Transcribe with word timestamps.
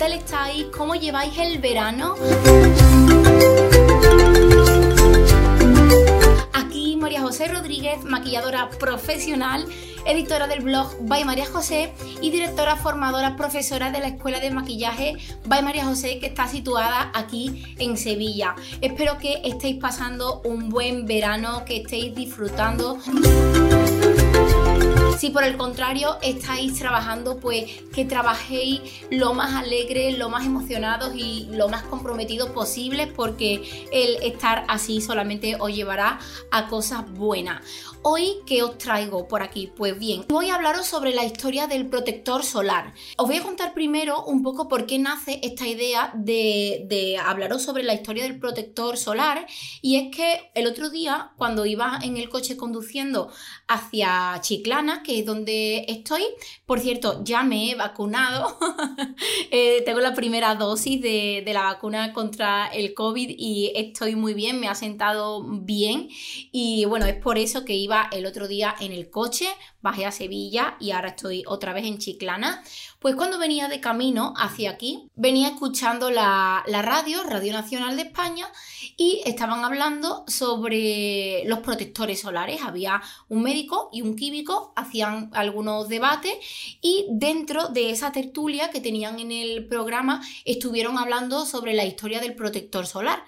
tal 0.00 0.14
estáis? 0.14 0.64
¿Cómo 0.74 0.94
lleváis 0.94 1.36
el 1.36 1.58
verano? 1.58 2.14
Aquí 6.54 6.96
María 6.96 7.20
José 7.20 7.48
Rodríguez, 7.48 8.02
maquilladora 8.04 8.70
profesional, 8.70 9.66
editora 10.06 10.46
del 10.46 10.62
blog 10.62 10.96
By 11.02 11.26
María 11.26 11.44
José 11.44 11.92
y 12.22 12.30
directora 12.30 12.76
formadora 12.76 13.36
profesora 13.36 13.90
de 13.90 14.00
la 14.00 14.06
Escuela 14.06 14.40
de 14.40 14.50
Maquillaje 14.50 15.18
By 15.44 15.62
María 15.62 15.84
José 15.84 16.18
que 16.18 16.28
está 16.28 16.48
situada 16.48 17.10
aquí 17.12 17.76
en 17.78 17.98
Sevilla. 17.98 18.56
Espero 18.80 19.18
que 19.18 19.42
estéis 19.44 19.76
pasando 19.76 20.40
un 20.46 20.70
buen 20.70 21.04
verano, 21.04 21.66
que 21.66 21.76
estéis 21.82 22.14
disfrutando. 22.14 22.98
Si 25.20 25.28
por 25.28 25.44
el 25.44 25.58
contrario 25.58 26.16
estáis 26.22 26.78
trabajando, 26.78 27.40
pues 27.40 27.70
que 27.94 28.06
trabajéis 28.06 28.80
lo 29.10 29.34
más 29.34 29.54
alegre, 29.54 30.12
lo 30.16 30.30
más 30.30 30.46
emocionados 30.46 31.14
y 31.14 31.46
lo 31.50 31.68
más 31.68 31.82
comprometidos 31.82 32.48
posibles 32.52 33.06
porque 33.14 33.86
el 33.92 34.16
estar 34.22 34.64
así 34.66 35.02
solamente 35.02 35.58
os 35.60 35.76
llevará 35.76 36.18
a 36.50 36.68
cosas 36.68 37.04
buenas. 37.12 37.60
Hoy, 38.02 38.36
¿qué 38.46 38.62
os 38.62 38.78
traigo 38.78 39.28
por 39.28 39.42
aquí? 39.42 39.70
Pues 39.76 39.98
bien, 39.98 40.24
voy 40.30 40.48
a 40.48 40.54
hablaros 40.54 40.86
sobre 40.86 41.12
la 41.12 41.26
historia 41.26 41.66
del 41.66 41.86
protector 41.86 42.42
solar. 42.42 42.94
Os 43.18 43.26
voy 43.26 43.36
a 43.36 43.42
contar 43.42 43.74
primero 43.74 44.24
un 44.24 44.42
poco 44.42 44.68
por 44.68 44.86
qué 44.86 44.98
nace 44.98 45.38
esta 45.42 45.66
idea 45.66 46.10
de, 46.14 46.86
de 46.88 47.18
hablaros 47.18 47.60
sobre 47.60 47.82
la 47.82 47.92
historia 47.92 48.22
del 48.22 48.38
protector 48.38 48.96
solar. 48.96 49.46
Y 49.82 49.96
es 49.96 50.16
que 50.16 50.50
el 50.54 50.66
otro 50.66 50.88
día, 50.88 51.32
cuando 51.36 51.66
iba 51.66 51.98
en 52.02 52.16
el 52.16 52.30
coche 52.30 52.56
conduciendo 52.56 53.30
hacia 53.68 54.38
Chiclana, 54.40 55.02
donde 55.24 55.84
estoy, 55.88 56.22
por 56.66 56.80
cierto, 56.80 57.22
ya 57.24 57.42
me 57.42 57.70
he 57.70 57.74
vacunado. 57.74 58.58
Eh, 59.52 59.82
tengo 59.84 60.00
la 60.00 60.14
primera 60.14 60.54
dosis 60.54 61.00
de, 61.00 61.42
de 61.44 61.52
la 61.52 61.64
vacuna 61.64 62.12
contra 62.12 62.68
el 62.68 62.94
COVID 62.94 63.34
y 63.36 63.72
estoy 63.74 64.14
muy 64.14 64.32
bien, 64.32 64.60
me 64.60 64.68
ha 64.68 64.74
sentado 64.74 65.42
bien. 65.42 66.08
Y 66.52 66.84
bueno, 66.84 67.06
es 67.06 67.16
por 67.16 67.36
eso 67.36 67.64
que 67.64 67.74
iba 67.74 68.08
el 68.12 68.26
otro 68.26 68.46
día 68.46 68.74
en 68.80 68.92
el 68.92 69.10
coche, 69.10 69.48
bajé 69.82 70.06
a 70.06 70.12
Sevilla 70.12 70.76
y 70.78 70.92
ahora 70.92 71.08
estoy 71.08 71.42
otra 71.46 71.72
vez 71.72 71.84
en 71.84 71.98
Chiclana. 71.98 72.62
Pues 73.00 73.14
cuando 73.14 73.38
venía 73.38 73.66
de 73.68 73.80
camino 73.80 74.34
hacia 74.36 74.72
aquí, 74.72 75.08
venía 75.16 75.48
escuchando 75.48 76.10
la, 76.10 76.62
radio, 76.66 77.22
Radio 77.22 77.54
Nacional 77.54 77.96
de 77.96 78.02
España, 78.02 78.46
y 78.98 79.22
estaban 79.24 79.64
hablando 79.64 80.22
sobre 80.28 81.42
los 81.46 81.60
protectores 81.60 82.20
solares. 82.20 82.60
Había 82.60 83.00
un 83.30 83.42
médico 83.42 83.88
y 83.90 84.02
un 84.02 84.16
químico, 84.16 84.74
hacían 84.76 85.30
algunos 85.32 85.88
debates 85.88 86.34
y 86.82 87.06
dentro 87.08 87.68
de 87.68 87.88
esa 87.88 88.12
tertulia 88.12 88.70
que 88.70 88.82
tenían 88.82 89.18
en 89.18 89.32
el 89.32 89.66
programa 89.66 90.20
estuvieron 90.44 90.98
hablando 90.98 91.46
sobre 91.46 91.72
la 91.72 91.86
historia 91.86 92.20
del 92.20 92.34
protector 92.34 92.86
solar. 92.86 93.24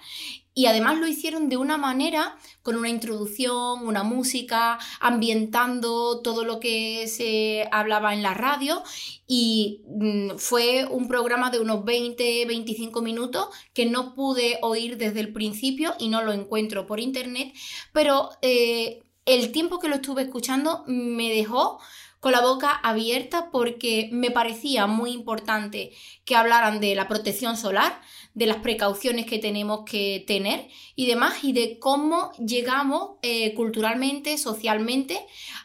Y 0.55 0.67
además 0.67 0.99
lo 0.99 1.07
hicieron 1.07 1.49
de 1.49 1.57
una 1.57 1.77
manera, 1.77 2.37
con 2.61 2.75
una 2.75 2.89
introducción, 2.89 3.87
una 3.87 4.03
música, 4.03 4.77
ambientando 4.99 6.21
todo 6.21 6.43
lo 6.45 6.59
que 6.59 7.07
se 7.07 7.67
hablaba 7.71 8.13
en 8.13 8.21
la 8.21 8.33
radio. 8.33 8.83
Y 9.27 9.81
mm, 9.87 10.37
fue 10.37 10.85
un 10.85 11.07
programa 11.07 11.49
de 11.49 11.59
unos 11.59 11.83
20-25 11.85 13.01
minutos 13.01 13.47
que 13.73 13.85
no 13.87 14.13
pude 14.13 14.59
oír 14.61 14.97
desde 14.97 15.21
el 15.21 15.33
principio 15.33 15.95
y 15.97 16.09
no 16.09 16.21
lo 16.21 16.31
encuentro 16.33 16.85
por 16.85 16.99
internet. 16.99 17.53
Pero 17.91 18.29
eh, 18.41 19.01
el 19.25 19.51
tiempo 19.51 19.79
que 19.79 19.87
lo 19.87 19.95
estuve 19.95 20.23
escuchando 20.23 20.83
me 20.85 21.29
dejó 21.29 21.79
con 22.23 22.31
la 22.31 22.39
boca 22.39 22.71
abierta 22.71 23.51
porque 23.51 24.07
me 24.13 24.31
parecía 24.31 24.87
muy 24.87 25.11
importante 25.11 25.91
que 26.23 26.37
hablaran 26.37 26.79
de 26.79 26.95
la 26.95 27.09
protección 27.09 27.57
solar, 27.57 27.99
de 28.33 28.45
las 28.45 28.59
precauciones 28.59 29.25
que 29.25 29.39
tenemos 29.39 29.81
que 29.85 30.23
tener 30.25 30.69
y 30.95 31.05
demás, 31.05 31.43
y 31.43 31.51
de 31.51 31.79
cómo 31.79 32.31
llegamos 32.35 33.17
eh, 33.23 33.53
culturalmente, 33.55 34.37
socialmente 34.37 35.19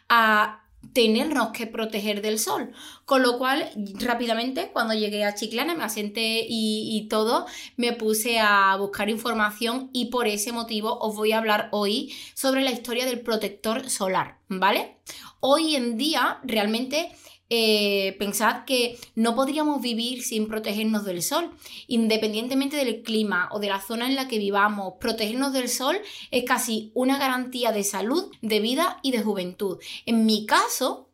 a 0.09 0.65
tenernos 0.93 1.49
que 1.49 1.67
proteger 1.67 2.23
del 2.23 2.39
sol. 2.39 2.73
Con 3.05 3.23
lo 3.23 3.39
cual, 3.39 3.71
rápidamente, 4.01 4.71
cuando 4.73 4.95
llegué 4.95 5.25
a 5.25 5.35
Chiclana, 5.35 5.75
me 5.75 5.85
asenté 5.85 6.47
y, 6.49 6.89
y, 6.97 7.09
todo, 7.09 7.47
me 7.77 7.93
puse 7.93 8.39
a 8.41 8.77
buscar 8.77 9.09
información 9.09 9.91
y 9.93 10.07
por 10.07 10.27
ese 10.27 10.53
motivo 10.53 10.99
os 11.01 11.17
voy 11.17 11.33
a 11.33 11.39
hablar 11.39 11.69
hoy 11.73 12.15
sobre 12.35 12.63
la 12.63 12.71
historia 12.71 13.07
del 13.07 13.21
protector 13.21 13.89
solar, 13.91 14.39
¿vale? 14.49 14.99
Hoy 15.41 15.77
en 15.77 15.97
día, 15.97 16.41
realmente 16.43 17.13
eh, 17.51 18.15
pensad 18.19 18.65
que 18.65 18.99
no 19.15 19.35
podríamos 19.35 19.81
vivir 19.81 20.23
sin 20.23 20.49
protegernos 20.49 21.05
del 21.05 21.23
sol, 21.23 21.51
independientemente 21.87 22.77
del 22.77 23.03
clima 23.03 23.49
o 23.53 23.59
de 23.59 23.69
la 23.69 23.81
zona 23.81 24.07
en 24.07 24.17
la 24.17 24.29
que 24.29 24.39
vivamos. 24.39 24.95
Protegernos 25.01 25.53
del 25.53 25.69
sol 25.69 25.99
es 26.31 26.45
casi 26.45 26.91
una 26.95 27.19
garantía 27.19 27.73
de 27.73 27.85
salud, 27.85 28.31
de 28.43 28.61
vida 28.61 28.99
y 29.03 29.13
de 29.13 29.23
juventud. 29.23 29.79
En 30.07 30.27
mi 30.27 30.47
caso, 30.47 31.07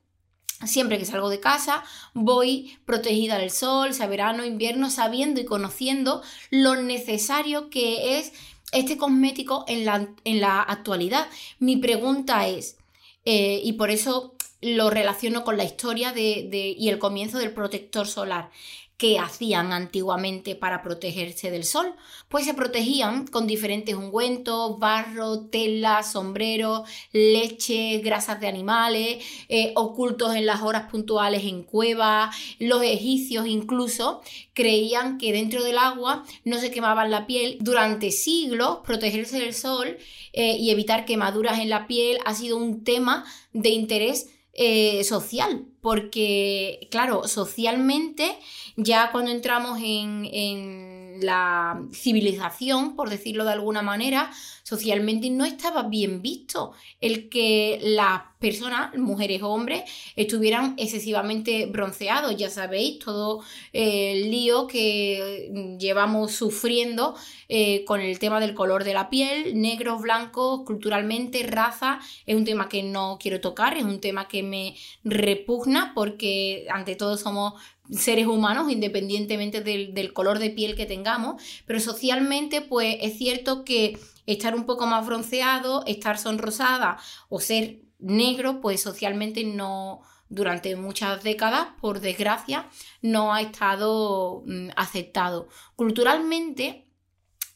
Siempre 0.64 0.98
que 0.98 1.04
salgo 1.04 1.28
de 1.28 1.40
casa 1.40 1.82
voy 2.14 2.78
protegida 2.86 3.38
del 3.38 3.50
sol, 3.50 3.92
sea 3.92 4.06
verano, 4.06 4.44
invierno, 4.44 4.88
sabiendo 4.88 5.40
y 5.40 5.44
conociendo 5.44 6.22
lo 6.50 6.76
necesario 6.76 7.68
que 7.70 8.18
es 8.18 8.32
este 8.72 8.96
cosmético 8.96 9.64
en 9.68 9.84
la, 9.84 10.08
en 10.24 10.40
la 10.40 10.62
actualidad. 10.62 11.26
Mi 11.58 11.76
pregunta 11.76 12.46
es, 12.48 12.78
eh, 13.24 13.60
y 13.62 13.74
por 13.74 13.90
eso 13.90 14.33
lo 14.64 14.88
relaciono 14.88 15.44
con 15.44 15.56
la 15.56 15.64
historia 15.64 16.12
de, 16.12 16.74
y 16.76 16.88
el 16.88 16.98
comienzo 16.98 17.38
del 17.38 17.52
protector 17.52 18.06
solar 18.06 18.50
que 18.96 19.18
hacían 19.18 19.72
antiguamente 19.72 20.54
para 20.54 20.80
protegerse 20.80 21.50
del 21.50 21.64
sol, 21.64 21.94
pues 22.28 22.44
se 22.44 22.54
protegían 22.54 23.26
con 23.26 23.46
diferentes 23.48 23.96
ungüentos, 23.96 24.78
barro, 24.78 25.40
tela, 25.48 26.04
sombrero, 26.04 26.84
leche, 27.12 27.98
grasas 27.98 28.40
de 28.40 28.46
animales, 28.46 29.24
eh, 29.48 29.72
ocultos 29.74 30.36
en 30.36 30.46
las 30.46 30.62
horas 30.62 30.88
puntuales 30.90 31.42
en 31.44 31.64
cuevas. 31.64 32.34
Los 32.60 32.82
egipcios 32.84 33.48
incluso 33.48 34.22
creían 34.52 35.18
que 35.18 35.32
dentro 35.32 35.64
del 35.64 35.78
agua 35.78 36.24
no 36.44 36.58
se 36.60 36.70
quemaban 36.70 37.10
la 37.10 37.26
piel. 37.26 37.58
Durante 37.60 38.12
siglos, 38.12 38.78
protegerse 38.84 39.40
del 39.40 39.54
sol 39.54 39.98
eh, 40.32 40.56
y 40.56 40.70
evitar 40.70 41.04
quemaduras 41.04 41.58
en 41.58 41.68
la 41.68 41.88
piel 41.88 42.18
ha 42.24 42.34
sido 42.34 42.56
un 42.56 42.84
tema 42.84 43.24
de 43.52 43.70
interés 43.70 44.33
eh, 44.56 45.02
social, 45.04 45.66
porque, 45.80 46.86
claro, 46.90 47.26
socialmente, 47.26 48.38
ya 48.76 49.10
cuando 49.12 49.30
entramos 49.30 49.78
en, 49.82 50.24
en 50.32 51.03
la 51.20 51.82
civilización, 51.92 52.96
por 52.96 53.10
decirlo 53.10 53.44
de 53.44 53.52
alguna 53.52 53.82
manera, 53.82 54.30
socialmente 54.62 55.30
no 55.30 55.44
estaba 55.44 55.84
bien 55.84 56.22
visto 56.22 56.72
el 57.00 57.28
que 57.28 57.78
las 57.82 58.22
personas, 58.38 58.94
mujeres 58.96 59.42
o 59.42 59.48
hombres, 59.48 59.84
estuvieran 60.16 60.74
excesivamente 60.76 61.66
bronceados. 61.66 62.36
Ya 62.36 62.50
sabéis, 62.50 62.98
todo 62.98 63.42
el 63.72 64.30
lío 64.30 64.66
que 64.66 65.76
llevamos 65.78 66.32
sufriendo 66.32 67.14
eh, 67.48 67.84
con 67.84 68.00
el 68.00 68.18
tema 68.18 68.40
del 68.40 68.54
color 68.54 68.84
de 68.84 68.94
la 68.94 69.08
piel, 69.08 69.60
negros, 69.60 70.02
blancos, 70.02 70.62
culturalmente, 70.64 71.42
raza, 71.44 72.00
es 72.26 72.36
un 72.36 72.44
tema 72.44 72.68
que 72.68 72.82
no 72.82 73.18
quiero 73.20 73.40
tocar, 73.40 73.76
es 73.76 73.84
un 73.84 74.00
tema 74.00 74.28
que 74.28 74.42
me 74.42 74.76
repugna 75.04 75.92
porque 75.94 76.66
ante 76.70 76.96
todo 76.96 77.16
somos 77.16 77.54
seres 77.90 78.26
humanos 78.26 78.70
independientemente 78.70 79.60
del, 79.60 80.12
color 80.12 80.38
de 80.38 80.50
piel 80.50 80.74
que 80.74 80.86
tengamos, 80.86 81.42
pero 81.66 81.80
socialmente 81.80 82.60
pues 82.60 82.96
es 83.00 83.18
cierto 83.18 83.64
que 83.64 83.98
estar 84.26 84.54
un 84.54 84.64
poco 84.64 84.86
más 84.86 85.06
bronceado, 85.06 85.84
estar 85.86 86.18
sonrosada 86.18 86.98
o 87.28 87.40
ser 87.40 87.80
negro, 87.98 88.60
pues 88.60 88.82
socialmente 88.82 89.44
no, 89.44 90.00
durante 90.28 90.76
muchas 90.76 91.22
décadas, 91.22 91.68
por 91.80 92.00
desgracia, 92.00 92.68
no 93.02 93.34
ha 93.34 93.40
estado 93.40 94.42
mm, 94.46 94.70
aceptado. 94.76 95.48
Culturalmente, 95.76 96.86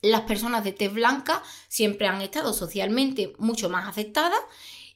las 0.02 0.22
personas 0.22 0.62
de 0.62 0.72
tez 0.72 0.92
blanca 0.92 1.42
siempre 1.68 2.06
han 2.06 2.20
estado 2.20 2.52
socialmente 2.52 3.32
mucho 3.38 3.68
más 3.68 3.88
aceptadas 3.88 4.40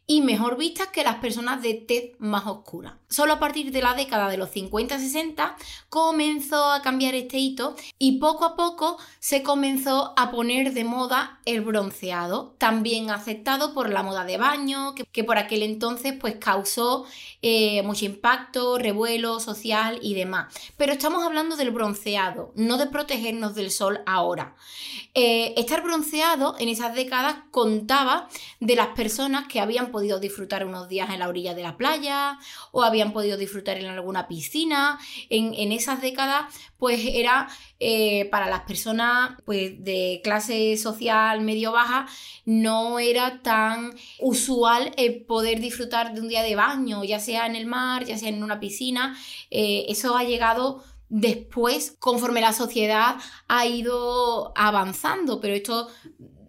y 0.06 0.20
mejor 0.20 0.56
vistas 0.56 0.88
que 0.88 1.04
las 1.04 1.16
personas 1.16 1.62
de 1.62 1.74
tez 1.74 2.12
más 2.18 2.46
oscura. 2.46 2.98
Solo 3.08 3.34
a 3.34 3.38
partir 3.38 3.72
de 3.72 3.82
la 3.82 3.94
década 3.94 4.28
de 4.28 4.36
los 4.36 4.50
50-60 4.50 5.54
comenzó 5.88 6.72
a 6.72 6.82
cambiar 6.82 7.14
este 7.14 7.38
hito 7.38 7.76
y 7.98 8.18
poco 8.18 8.44
a 8.44 8.56
poco 8.56 8.98
se 9.20 9.42
comenzó 9.42 10.14
a 10.16 10.30
poner 10.30 10.72
de 10.72 10.84
moda 10.84 11.40
el 11.44 11.60
bronceado, 11.60 12.54
también 12.58 13.10
aceptado 13.10 13.74
por 13.74 13.90
la 13.90 14.02
moda 14.02 14.24
de 14.24 14.38
baño, 14.38 14.94
que, 14.94 15.24
por 15.24 15.38
aquel 15.38 15.62
entonces 15.62 16.14
pues 16.18 16.36
causó 16.36 17.04
eh, 17.42 17.82
mucho 17.82 18.06
impacto, 18.06 18.78
revuelo 18.78 19.40
social 19.40 19.98
y 20.02 20.14
demás. 20.14 20.52
Pero 20.76 20.92
estamos 20.92 21.22
hablando 21.22 21.56
del 21.56 21.70
bronceado, 21.70 22.52
no 22.56 22.76
de 22.78 22.86
protegernos 22.86 23.54
del 23.54 23.70
sol 23.70 24.00
ahora. 24.06 24.56
Eh, 25.14 25.52
estar 25.58 25.82
bronceado 25.82 26.56
en 26.58 26.70
esas 26.70 26.94
décadas 26.94 27.36
contaba 27.50 28.28
de 28.60 28.74
las 28.74 28.88
personas 28.88 29.46
que 29.46 29.60
habían 29.60 29.91
podido 29.92 30.18
disfrutar 30.18 30.66
unos 30.66 30.88
días 30.88 31.10
en 31.10 31.20
la 31.20 31.28
orilla 31.28 31.54
de 31.54 31.62
la 31.62 31.76
playa 31.76 32.38
o 32.72 32.82
habían 32.82 33.12
podido 33.12 33.36
disfrutar 33.36 33.76
en 33.76 33.86
alguna 33.86 34.26
piscina. 34.26 34.98
En, 35.28 35.70
esas 35.72 36.02
décadas, 36.02 36.52
pues 36.78 37.00
era 37.06 37.48
eh, 37.78 38.28
para 38.30 38.48
las 38.48 38.62
personas 38.62 39.36
pues, 39.44 39.82
de 39.84 40.20
clase 40.24 40.76
social 40.76 41.40
medio-baja, 41.42 42.06
no 42.44 42.98
era 42.98 43.42
tan 43.42 43.94
usual 44.18 44.92
poder 45.28 45.60
disfrutar 45.60 46.14
de 46.14 46.20
un 46.20 46.28
día 46.28 46.42
de 46.42 46.56
baño, 46.56 47.04
ya 47.04 47.20
sea 47.20 47.46
en 47.46 47.54
el 47.54 47.66
mar, 47.66 48.04
ya 48.04 48.18
sea 48.18 48.28
en 48.30 48.42
una 48.42 48.58
piscina. 48.58 49.16
Eh, 49.50 49.86
eso 49.88 50.16
ha 50.16 50.24
llegado 50.24 50.82
después, 51.12 51.94
conforme 51.98 52.40
la 52.40 52.54
sociedad 52.54 53.16
ha 53.46 53.66
ido 53.66 54.52
avanzando, 54.56 55.40
pero 55.42 55.54
esto 55.54 55.88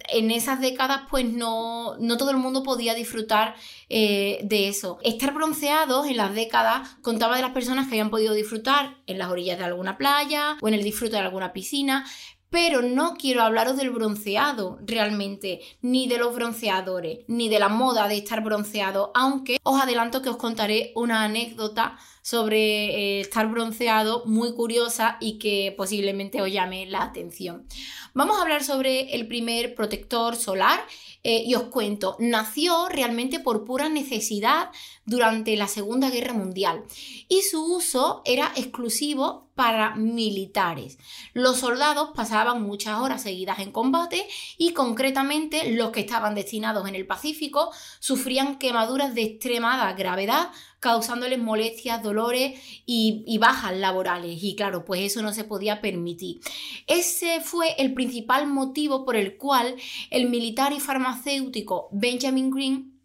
en 0.10 0.32
esas 0.32 0.60
décadas 0.60 1.02
pues 1.10 1.26
no, 1.26 1.96
no 2.00 2.18
todo 2.18 2.32
el 2.32 2.38
mundo 2.38 2.64
podía 2.64 2.94
disfrutar 2.94 3.56
eh, 3.90 4.40
de 4.44 4.68
eso. 4.68 5.00
Estar 5.04 5.34
bronceados 5.34 6.08
en 6.08 6.18
las 6.18 6.34
décadas 6.34 6.96
contaba 7.02 7.36
de 7.36 7.42
las 7.42 7.52
personas 7.52 7.88
que 7.88 7.94
habían 7.94 8.10
podido 8.10 8.34
disfrutar 8.34 8.98
en 9.08 9.18
las 9.18 9.30
orillas 9.30 9.58
de 9.58 9.66
alguna 9.66 9.98
playa 9.98 10.58
o 10.62 10.68
en 10.68 10.74
el 10.74 10.84
disfrute 10.84 11.14
de 11.14 11.22
alguna 11.22 11.54
piscina, 11.54 12.06
pero 12.54 12.84
no 12.84 13.16
quiero 13.16 13.42
hablaros 13.42 13.78
del 13.78 13.90
bronceado 13.90 14.78
realmente, 14.86 15.62
ni 15.82 16.08
de 16.08 16.20
los 16.20 16.36
bronceadores, 16.36 17.26
ni 17.28 17.50
de 17.50 17.58
la 17.58 17.68
moda 17.68 18.08
de 18.08 18.18
estar 18.18 18.44
bronceado, 18.44 19.12
aunque 19.16 19.58
os 19.64 19.82
adelanto 19.82 20.22
que 20.22 20.30
os 20.30 20.38
contaré 20.38 20.92
una 20.96 21.24
anécdota 21.24 21.98
sobre 22.24 23.18
eh, 23.18 23.20
estar 23.20 23.48
bronceado 23.50 24.24
muy 24.26 24.54
curiosa 24.56 25.18
y 25.20 25.38
que 25.38 25.74
posiblemente 25.78 26.42
os 26.42 26.52
llame 26.52 26.88
la 26.88 27.04
atención. 27.04 27.68
Vamos 28.16 28.38
a 28.38 28.42
hablar 28.42 28.64
sobre 28.64 29.14
el 29.14 29.28
primer 29.28 29.76
protector 29.76 30.36
solar 30.36 30.80
eh, 31.24 31.44
y 31.46 31.56
os 31.56 31.64
cuento, 31.64 32.16
nació 32.20 32.90
realmente 32.90 33.40
por 33.40 33.66
pura 33.66 33.90
necesidad 33.90 34.72
durante 35.06 35.56
la 35.58 35.68
Segunda 35.68 36.10
Guerra 36.10 36.34
Mundial 36.34 36.84
y 37.28 37.42
su 37.42 37.76
uso 37.76 38.22
era 38.26 38.52
exclusivo 38.56 39.50
para 39.56 39.96
militares. 39.96 40.98
Los 41.34 41.60
soldados 41.60 42.10
pasaban 42.16 42.64
muchas 42.64 43.00
horas 43.00 43.22
seguidas 43.22 43.60
en 43.60 43.72
combate 43.72 44.28
y 44.58 44.74
concretamente 44.74 45.72
los 45.74 45.92
que 45.92 46.00
estaban 46.00 46.36
destinados 46.36 46.88
en 46.88 46.96
el 46.96 47.06
Pacífico 47.06 47.72
sufrían 48.00 48.58
quemaduras 48.58 49.14
de 49.14 49.24
extremada 49.24 49.94
gravedad 49.94 50.52
causándoles 50.84 51.40
molestias, 51.40 52.04
dolores 52.04 52.60
y, 52.86 53.38
bajas 53.38 53.74
laborales. 53.78 54.44
Y 54.44 54.54
claro, 54.54 54.84
pues 54.84 55.00
eso 55.00 55.22
no 55.22 55.32
se 55.32 55.46
podía 55.46 55.80
permitir. 55.80 56.42
Ese 56.88 57.40
fue 57.40 57.74
el 57.78 57.94
principal 57.94 58.48
motivo 58.48 59.06
por 59.06 59.16
el 59.16 59.38
cual 59.38 59.78
el 60.10 60.30
militar 60.30 60.74
y 60.74 60.82
farmacéutico 60.82 61.88
Benjamin 61.94 62.52
Green 62.52 63.00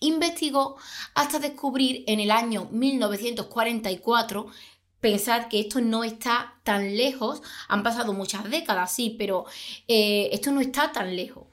investigó 0.00 0.76
hasta 1.14 1.38
descubrir 1.38 2.04
en 2.08 2.20
el 2.20 2.30
año 2.30 2.68
1944 2.70 4.46
Pensad 5.04 5.48
que 5.48 5.60
esto 5.60 5.82
no 5.82 6.02
está 6.02 6.54
tan 6.62 6.96
lejos, 6.96 7.42
han 7.68 7.82
pasado 7.82 8.14
muchas 8.14 8.48
décadas, 8.48 8.90
sí, 8.90 9.14
pero 9.18 9.44
eh, 9.86 10.30
esto 10.32 10.50
no 10.50 10.62
está 10.62 10.92
tan 10.92 11.14
lejos. 11.14 11.44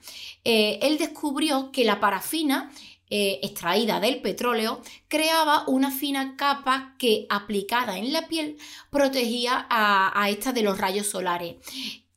Eh, 0.46 0.80
él 0.82 0.98
descubrió 0.98 1.70
que 1.74 1.84
la 1.84 2.00
parafina 2.00 2.72
eh, 3.14 3.42
extraída 3.44 4.00
del 4.00 4.22
petróleo, 4.22 4.82
creaba 5.10 5.66
una 5.68 5.92
fina 5.92 6.38
capa 6.38 6.96
que 6.98 7.28
aplicada 7.30 7.98
en 7.98 8.14
la 8.14 8.30
piel 8.30 8.58
protegía 8.90 9.68
a, 9.70 10.30
esta 10.30 10.54
de 10.54 10.62
los 10.62 10.78
rayos 10.78 11.08
solares. 11.08 11.58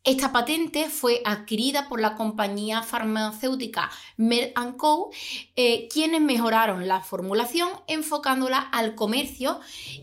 Esta 0.04 0.30
patente 0.30 0.90
fue 0.90 1.20
adquirida 1.24 1.88
por 1.88 2.00
la 2.00 2.14
compañía 2.14 2.82
farmacéutica 2.82 3.90
Merck 4.18 4.76
Co., 4.76 5.10
eh, 5.56 5.88
quienes 5.88 6.20
mejoraron 6.20 6.86
la 6.86 7.00
formulación 7.00 7.70
enfocándola 7.88 8.58
al 8.58 8.94
comercio, 8.94 9.58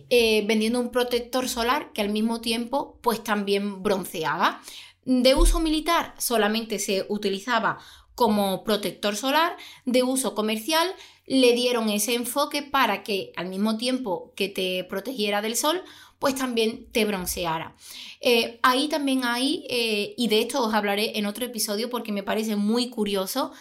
eh, 0.10 0.44
vendiendo 0.46 0.82
un 0.82 0.92
protector 0.92 1.48
solar 1.48 1.94
que 1.94 2.02
al 2.02 2.10
mismo 2.10 2.42
tiempo 2.42 3.00
pues 3.02 3.24
también 3.24 3.82
bronceaba. 3.82 4.62
De 5.06 5.36
uso 5.36 5.60
militar 5.60 6.14
solamente 6.18 6.78
se 6.78 7.06
utilizaba 7.10 7.80
como 8.16 8.64
protector 8.64 9.16
solar 9.16 9.56
de 9.86 10.04
uso 10.04 10.36
comercial, 10.36 10.88
le 11.28 11.54
dieron 11.54 11.90
ese 11.90 12.14
enfoque 12.16 12.62
para 12.62 13.04
que 13.04 13.32
al 13.36 13.48
mismo 13.48 13.78
tiempo 13.78 14.34
que 14.36 14.50
te 14.50 14.84
protegiera 14.84 15.42
del 15.42 15.56
sol, 15.56 15.84
pues 16.20 16.36
también 16.36 16.86
te 16.92 17.04
bronceara. 17.06 17.76
Eh, 18.20 18.60
ahí 18.62 18.88
también 18.90 19.24
hay, 19.24 19.66
eh, 19.70 20.14
y 20.18 20.28
de 20.28 20.42
esto 20.42 20.62
os 20.62 20.74
hablaré 20.74 21.18
en 21.18 21.26
otro 21.26 21.46
episodio 21.46 21.90
porque 21.90 22.12
me 22.12 22.22
parece 22.22 22.56
muy 22.56 22.92
curioso, 22.92 23.52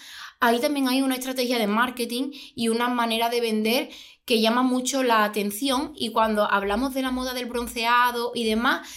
ahí 0.41 0.61
también 0.61 0.89
hay 0.89 1.03
una 1.03 1.15
estrategia 1.15 1.59
de 1.59 1.67
marketing 1.67 2.33
y 2.55 2.69
una 2.69 2.89
manera 2.89 3.29
de 3.29 3.41
vender 3.41 3.91
que 4.25 4.41
llama 4.41 4.63
mucho 4.63 5.03
la 5.03 5.25
atención 5.25 5.93
y 5.97 6.11
cuando 6.13 6.51
hablamos 6.51 6.95
de 6.95 7.03
la 7.03 7.11
moda 7.11 7.35
del 7.35 7.47
bronceado 7.47 8.33
y 8.35 8.45
demás, 8.45 8.89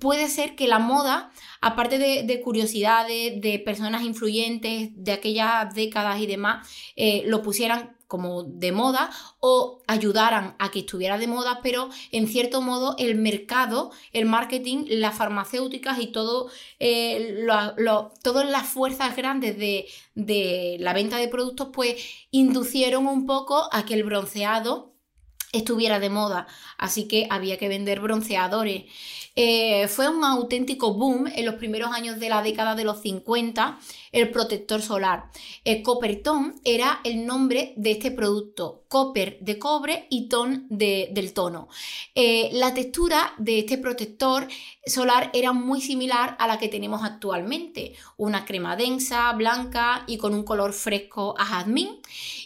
puede 0.00 0.28
ser 0.28 0.56
que 0.56 0.68
la 0.68 0.78
moda 0.78 1.30
aparte 1.60 1.98
de, 1.98 2.40
curiosidades, 2.40 3.40
de 3.40 3.58
personas 3.58 4.02
influyentes 4.02 4.90
de 4.94 5.12
aquellas 5.12 5.74
décadas 5.74 6.20
y 6.20 6.26
demás, 6.26 6.66
eh, 6.96 7.22
lo 7.26 7.42
pusieran 7.42 7.96
como 8.10 8.42
de 8.42 8.72
moda 8.72 9.08
o 9.38 9.80
ayudaran 9.86 10.56
a 10.58 10.72
que 10.72 10.80
estuviera 10.80 11.16
de 11.16 11.28
moda, 11.28 11.60
pero 11.62 11.88
en 12.10 12.26
cierto 12.26 12.60
modo 12.60 12.96
el 12.98 13.14
mercado, 13.14 13.92
el 14.12 14.26
marketing, 14.26 14.86
las 14.88 15.16
farmacéuticas 15.16 16.00
y 16.00 16.08
todo, 16.08 16.50
eh, 16.80 17.46
todas 18.22 18.50
las 18.50 18.66
fuerzas 18.66 19.14
grandes 19.16 19.56
de, 19.56 19.86
de 20.16 20.76
la 20.80 20.92
venta 20.92 21.18
de 21.18 21.28
productos, 21.28 21.68
pues 21.72 22.04
inducieron 22.32 23.06
un 23.06 23.26
poco 23.26 23.68
a 23.70 23.84
que 23.84 23.94
el 23.94 24.02
bronceado 24.02 24.90
estuviera 25.52 25.98
de 25.98 26.10
moda, 26.10 26.46
así 26.78 27.08
que 27.08 27.26
había 27.30 27.58
que 27.58 27.68
vender 27.68 28.00
bronceadores. 28.00 28.84
Eh, 29.36 29.88
fue 29.88 30.08
un 30.08 30.24
auténtico 30.24 30.94
boom 30.94 31.26
en 31.28 31.46
los 31.46 31.54
primeros 31.54 31.92
años 31.92 32.18
de 32.18 32.28
la 32.28 32.42
década 32.42 32.74
de 32.74 32.84
los 32.84 33.00
50 33.00 33.78
el 34.12 34.30
protector 34.30 34.82
solar. 34.82 35.30
El 35.64 35.82
Coppertone 35.82 36.54
era 36.64 37.00
el 37.04 37.26
nombre 37.26 37.72
de 37.76 37.92
este 37.92 38.10
producto, 38.10 38.79
copper 38.90 39.38
de 39.40 39.56
cobre 39.56 40.08
y 40.10 40.28
ton 40.28 40.66
del 40.68 41.32
tono. 41.32 41.68
Eh, 42.16 42.50
la 42.54 42.74
textura 42.74 43.34
de 43.38 43.60
este 43.60 43.78
protector 43.78 44.48
solar 44.84 45.30
era 45.32 45.52
muy 45.52 45.80
similar 45.80 46.36
a 46.40 46.48
la 46.48 46.58
que 46.58 46.66
tenemos 46.66 47.04
actualmente, 47.04 47.94
una 48.16 48.44
crema 48.44 48.74
densa, 48.74 49.32
blanca 49.34 50.02
y 50.08 50.18
con 50.18 50.34
un 50.34 50.42
color 50.42 50.72
fresco 50.72 51.36
a 51.38 51.44
jazmín 51.44 52.00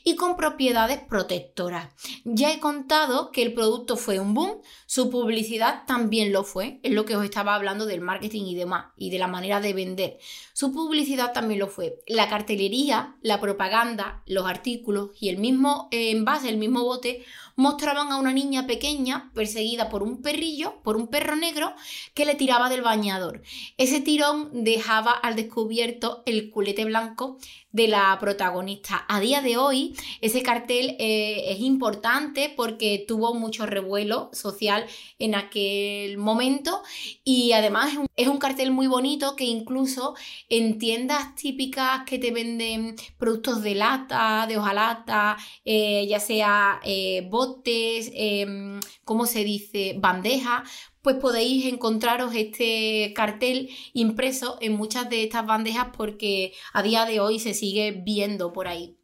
y 0.04 0.16
con 0.16 0.36
propiedades 0.36 0.98
protectoras. 0.98 1.88
Ya 2.24 2.52
he 2.52 2.60
contado 2.60 3.30
que 3.30 3.40
el 3.40 3.54
producto 3.54 3.96
fue 3.96 4.20
un 4.20 4.34
boom, 4.34 4.60
su 4.84 5.08
publicidad 5.08 5.84
también 5.86 6.30
lo 6.30 6.44
fue, 6.44 6.78
es 6.82 6.92
lo 6.92 7.06
que 7.06 7.16
os 7.16 7.24
estaba 7.24 7.54
hablando 7.54 7.86
del 7.86 8.02
marketing 8.02 8.44
y 8.44 8.54
demás 8.54 8.88
y 8.98 9.08
de 9.08 9.18
la 9.18 9.28
manera 9.28 9.62
de 9.62 9.72
vender. 9.72 10.18
Su 10.52 10.72
publicidad 10.72 11.32
también 11.32 11.58
lo 11.58 11.68
fue. 11.68 12.02
La 12.06 12.28
cartelería, 12.28 13.16
la 13.22 13.40
propaganda, 13.40 14.22
los 14.26 14.44
artículos 14.44 15.10
y 15.18 15.30
el 15.30 15.38
mismo 15.38 15.88
eh, 15.90 16.10
envase, 16.34 16.48
el 16.48 16.58
mismo 16.58 16.82
bote, 16.82 17.24
mostraban 17.56 18.12
a 18.12 18.16
una 18.16 18.32
niña 18.32 18.66
pequeña 18.66 19.30
perseguida 19.34 19.88
por 19.88 20.02
un 20.02 20.22
perrillo, 20.22 20.80
por 20.82 20.96
un 20.96 21.08
perro 21.08 21.36
negro, 21.36 21.74
que 22.14 22.24
le 22.24 22.34
tiraba 22.34 22.68
del 22.68 22.82
bañador. 22.82 23.42
Ese 23.76 24.00
tirón 24.00 24.64
dejaba 24.64 25.12
al 25.12 25.36
descubierto 25.36 26.22
el 26.26 26.50
culete 26.50 26.84
blanco 26.84 27.38
de 27.74 27.88
la 27.88 28.16
protagonista. 28.20 29.04
A 29.08 29.18
día 29.18 29.42
de 29.42 29.56
hoy, 29.56 29.96
ese 30.20 30.44
cartel 30.44 30.94
eh, 31.00 31.46
es 31.48 31.58
importante 31.58 32.54
porque 32.56 33.04
tuvo 33.06 33.34
mucho 33.34 33.66
revuelo 33.66 34.30
social 34.32 34.86
en 35.18 35.34
aquel 35.34 36.16
momento 36.16 36.82
y 37.24 37.50
además 37.50 37.92
es 38.14 38.28
un, 38.28 38.38
cartel 38.38 38.70
muy 38.70 38.86
bonito 38.86 39.34
que 39.34 39.44
incluso 39.44 40.14
en 40.48 40.78
tiendas 40.78 41.34
típicas 41.34 42.02
que 42.06 42.20
te 42.20 42.30
venden 42.30 42.94
productos 43.18 43.62
de 43.62 43.74
lata, 43.74 44.46
de 44.46 44.56
hojalata, 44.56 45.36
eh, 45.64 46.06
ya 46.08 46.20
sea 46.20 46.80
eh, 46.84 47.26
botes, 47.46 48.10
em, 48.14 48.80
¿cómo 49.04 49.26
se 49.26 49.44
dice? 49.44 49.96
Bandeja, 49.98 50.64
pues 51.02 51.16
podéis 51.16 51.66
encontraros 51.66 52.34
este 52.34 53.12
cartel 53.14 53.70
impreso 53.92 54.58
en 54.60 54.74
muchas 54.74 55.08
de 55.10 55.24
estas 55.24 55.46
bandejas 55.46 55.88
porque 55.96 56.52
a 56.72 56.82
día 56.82 57.04
de 57.04 57.20
hoy 57.20 57.38
se 57.38 57.54
sigue 57.54 57.92
viendo 57.92 58.52
por 58.52 58.68
ahí. 58.68 58.96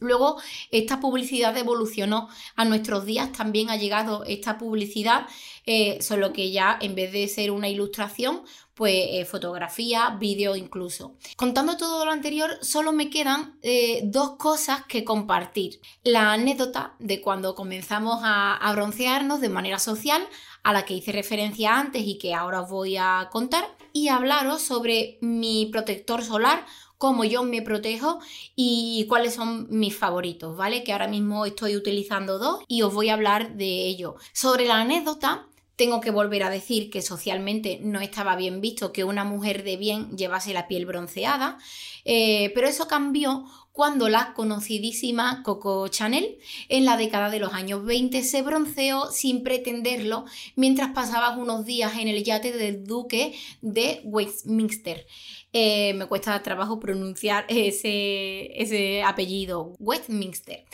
Luego, 0.00 0.40
esta 0.70 1.00
publicidad 1.00 1.56
evolucionó 1.56 2.28
a 2.54 2.64
nuestros 2.64 3.04
días, 3.04 3.32
también 3.32 3.70
ha 3.70 3.76
llegado 3.76 4.24
esta 4.24 4.58
publicidad, 4.58 5.26
eh, 5.64 6.00
solo 6.00 6.32
que 6.32 6.50
ya 6.50 6.78
en 6.80 6.94
vez 6.94 7.12
de 7.12 7.28
ser 7.28 7.50
una 7.50 7.68
ilustración, 7.68 8.42
pues 8.74 8.94
eh, 9.08 9.24
fotografía, 9.24 10.10
vídeo 10.20 10.54
incluso. 10.54 11.16
Contando 11.36 11.78
todo 11.78 12.04
lo 12.04 12.12
anterior, 12.12 12.58
solo 12.60 12.92
me 12.92 13.08
quedan 13.08 13.58
eh, 13.62 14.02
dos 14.04 14.36
cosas 14.36 14.84
que 14.86 15.02
compartir. 15.02 15.80
La 16.04 16.34
anécdota 16.34 16.94
de 16.98 17.22
cuando 17.22 17.54
comenzamos 17.54 18.20
a, 18.22 18.54
a 18.54 18.72
broncearnos 18.72 19.40
de 19.40 19.48
manera 19.48 19.78
social, 19.78 20.22
a 20.62 20.74
la 20.74 20.84
que 20.84 20.94
hice 20.94 21.12
referencia 21.12 21.78
antes 21.78 22.02
y 22.04 22.18
que 22.18 22.34
ahora 22.34 22.60
os 22.60 22.70
voy 22.70 22.98
a 22.98 23.28
contar, 23.32 23.64
y 23.94 24.08
hablaros 24.08 24.60
sobre 24.60 25.16
mi 25.22 25.70
protector 25.72 26.22
solar 26.22 26.66
cómo 26.98 27.24
yo 27.24 27.42
me 27.42 27.62
protejo 27.62 28.20
y 28.54 29.04
cuáles 29.08 29.34
son 29.34 29.66
mis 29.70 29.96
favoritos, 29.96 30.56
¿vale? 30.56 30.84
Que 30.84 30.92
ahora 30.92 31.08
mismo 31.08 31.46
estoy 31.46 31.76
utilizando 31.76 32.38
dos 32.38 32.60
y 32.68 32.82
os 32.82 32.94
voy 32.94 33.08
a 33.08 33.14
hablar 33.14 33.56
de 33.56 33.86
ello. 33.86 34.16
Sobre 34.32 34.66
la 34.66 34.80
anécdota, 34.80 35.46
tengo 35.76 36.00
que 36.00 36.10
volver 36.10 36.42
a 36.42 36.50
decir 36.50 36.90
que 36.90 37.02
socialmente 37.02 37.78
no 37.82 38.00
estaba 38.00 38.34
bien 38.34 38.60
visto 38.60 38.92
que 38.92 39.04
una 39.04 39.24
mujer 39.24 39.62
de 39.62 39.76
bien 39.76 40.16
llevase 40.16 40.54
la 40.54 40.68
piel 40.68 40.86
bronceada, 40.86 41.58
eh, 42.04 42.50
pero 42.54 42.66
eso 42.66 42.88
cambió 42.88 43.44
cuando 43.76 44.08
la 44.08 44.32
conocidísima 44.32 45.42
Coco 45.42 45.86
Chanel 45.88 46.38
en 46.70 46.86
la 46.86 46.96
década 46.96 47.28
de 47.28 47.40
los 47.40 47.52
años 47.52 47.84
20 47.84 48.22
se 48.22 48.40
bronceó 48.40 49.12
sin 49.12 49.42
pretenderlo 49.42 50.24
mientras 50.54 50.92
pasaba 50.92 51.36
unos 51.36 51.66
días 51.66 51.92
en 51.98 52.08
el 52.08 52.24
yate 52.24 52.52
del 52.52 52.86
duque 52.86 53.34
de 53.60 54.00
Westminster. 54.04 55.06
Eh, 55.52 55.92
me 55.92 56.06
cuesta 56.06 56.42
trabajo 56.42 56.80
pronunciar 56.80 57.44
ese, 57.48 58.50
ese 58.60 59.02
apellido, 59.02 59.74
Westminster. 59.78 60.64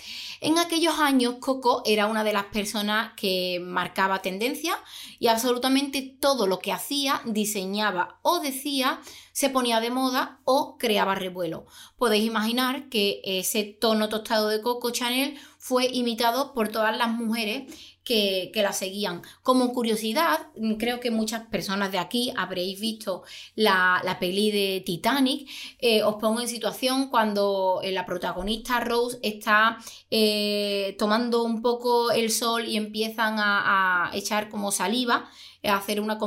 En 0.40 0.58
aquellos 0.58 0.98
años, 0.98 1.36
Coco 1.40 1.82
era 1.84 2.06
una 2.06 2.22
de 2.22 2.32
las 2.32 2.46
personas 2.46 3.14
que 3.16 3.60
marcaba 3.64 4.22
tendencia 4.22 4.76
y 5.18 5.26
absolutamente 5.26 6.02
todo 6.20 6.46
lo 6.46 6.60
que 6.60 6.72
hacía, 6.72 7.20
diseñaba 7.24 8.20
o 8.22 8.38
decía 8.40 9.00
se 9.32 9.50
ponía 9.50 9.80
de 9.80 9.90
moda 9.90 10.40
o 10.44 10.76
creaba 10.78 11.14
revuelo. 11.14 11.66
Podéis 11.96 12.24
imaginar 12.24 12.88
que 12.88 13.20
ese 13.24 13.64
tono 13.64 14.08
tostado 14.08 14.48
de 14.48 14.60
Coco 14.60 14.90
Chanel 14.90 15.38
fue 15.58 15.86
imitado 15.86 16.54
por 16.54 16.68
todas 16.68 16.96
las 16.96 17.10
mujeres 17.10 17.72
que, 18.04 18.50
la 18.54 18.72
seguían. 18.72 19.22
Como 19.42 19.72
curiosidad, 19.72 20.48
creo 20.78 21.00
que 21.00 21.10
muchas 21.10 21.46
personas 21.46 21.92
de 21.92 21.98
aquí 21.98 22.32
habréis 22.36 22.80
visto 22.80 23.22
la, 23.54 24.00
la 24.04 24.18
peli 24.18 24.50
de 24.50 24.82
Titanic. 24.84 25.48
Eh, 25.78 26.02
os 26.02 26.16
pongo 26.16 26.40
en 26.40 26.48
situación 26.48 27.08
cuando 27.08 27.80
eh, 27.82 27.92
la 27.92 28.06
protagonista 28.06 28.80
Rose 28.80 29.18
está 29.22 29.78
eh, 30.10 30.96
tomando 30.98 31.42
un 31.42 31.62
poco 31.62 32.10
el 32.10 32.30
sol 32.30 32.66
y 32.66 32.76
empiezan 32.76 33.36
a 33.38 34.10
echar 34.14 34.48
como 34.48 34.72
saliva 34.72 35.30
hacer 35.70 36.00
una, 36.00 36.18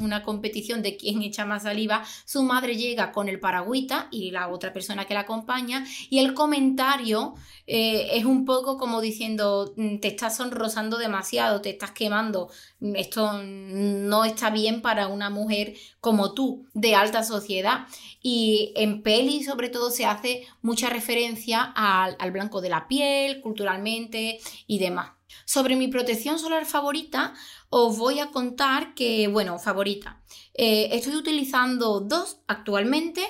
una 0.00 0.22
competición 0.22 0.82
de 0.82 0.96
quién 0.96 1.22
echa 1.22 1.46
más 1.46 1.62
saliva, 1.62 2.04
su 2.24 2.42
madre 2.42 2.76
llega 2.76 3.12
con 3.12 3.28
el 3.28 3.40
paragüita 3.40 4.08
y 4.10 4.30
la 4.30 4.48
otra 4.48 4.72
persona 4.72 5.06
que 5.06 5.14
la 5.14 5.20
acompaña 5.20 5.84
y 6.10 6.18
el 6.18 6.34
comentario 6.34 7.34
eh, 7.66 8.08
es 8.12 8.24
un 8.24 8.44
poco 8.44 8.76
como 8.76 9.00
diciendo 9.00 9.72
mm, 9.76 9.98
te 9.98 10.08
estás 10.08 10.36
sonrosando 10.36 10.98
demasiado, 10.98 11.60
te 11.60 11.70
estás 11.70 11.92
quemando, 11.92 12.50
esto 12.80 13.42
no 13.42 14.24
está 14.24 14.50
bien 14.50 14.82
para 14.82 15.08
una 15.08 15.30
mujer 15.30 15.74
como 16.00 16.34
tú 16.34 16.66
de 16.74 16.94
alta 16.94 17.22
sociedad 17.22 17.86
y 18.20 18.72
en 18.76 19.02
peli 19.02 19.42
sobre 19.42 19.68
todo 19.68 19.90
se 19.90 20.04
hace 20.04 20.46
mucha 20.60 20.90
referencia 20.90 21.62
al, 21.74 22.16
al 22.18 22.30
blanco 22.30 22.60
de 22.60 22.68
la 22.68 22.88
piel 22.88 23.40
culturalmente 23.40 24.38
y 24.66 24.78
demás. 24.78 25.21
Sobre 25.44 25.76
mi 25.76 25.88
protección 25.88 26.38
solar 26.38 26.66
favorita, 26.66 27.34
os 27.70 27.98
voy 27.98 28.20
a 28.20 28.30
contar 28.30 28.94
que, 28.94 29.28
bueno, 29.28 29.58
favorita. 29.58 30.20
Eh, 30.54 30.90
estoy 30.92 31.14
utilizando 31.16 32.00
dos 32.00 32.38
actualmente. 32.46 33.22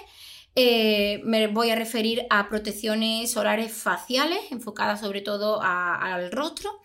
Eh, 0.55 1.21
me 1.25 1.47
voy 1.47 1.71
a 1.71 1.77
referir 1.77 2.27
a 2.29 2.49
protecciones 2.49 3.31
solares 3.31 3.73
faciales, 3.73 4.41
enfocadas 4.51 5.01
sobre 5.01 5.23
todo 5.23 5.61
al 5.63 6.31
rostro. 6.31 6.81